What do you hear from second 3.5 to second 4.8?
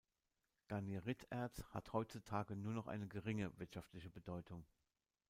wirtschaftliche Bedeutung.